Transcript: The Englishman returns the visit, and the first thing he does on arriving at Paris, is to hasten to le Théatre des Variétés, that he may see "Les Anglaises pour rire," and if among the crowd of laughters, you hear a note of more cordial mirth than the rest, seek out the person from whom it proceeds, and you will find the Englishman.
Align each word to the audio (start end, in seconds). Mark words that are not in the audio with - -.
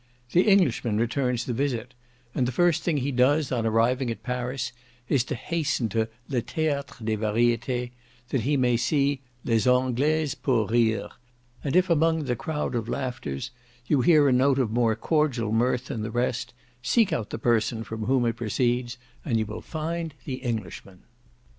The 0.31 0.47
Englishman 0.47 0.97
returns 0.97 1.45
the 1.45 1.53
visit, 1.53 1.93
and 2.33 2.47
the 2.47 2.51
first 2.51 2.81
thing 2.81 2.97
he 2.97 3.11
does 3.11 3.51
on 3.51 3.67
arriving 3.67 4.09
at 4.09 4.23
Paris, 4.23 4.71
is 5.07 5.23
to 5.25 5.35
hasten 5.35 5.89
to 5.89 6.09
le 6.27 6.41
Théatre 6.41 7.05
des 7.05 7.15
Variétés, 7.17 7.91
that 8.29 8.41
he 8.41 8.57
may 8.57 8.77
see 8.77 9.21
"Les 9.45 9.67
Anglaises 9.67 10.33
pour 10.33 10.65
rire," 10.67 11.09
and 11.63 11.75
if 11.75 11.87
among 11.87 12.23
the 12.23 12.35
crowd 12.35 12.73
of 12.73 12.89
laughters, 12.89 13.51
you 13.85 14.01
hear 14.01 14.27
a 14.27 14.33
note 14.33 14.57
of 14.57 14.71
more 14.71 14.95
cordial 14.95 15.51
mirth 15.51 15.85
than 15.85 16.01
the 16.01 16.09
rest, 16.09 16.55
seek 16.81 17.13
out 17.13 17.29
the 17.29 17.37
person 17.37 17.83
from 17.83 18.05
whom 18.05 18.25
it 18.25 18.37
proceeds, 18.37 18.97
and 19.23 19.37
you 19.37 19.45
will 19.45 19.61
find 19.61 20.15
the 20.25 20.37
Englishman. 20.41 21.03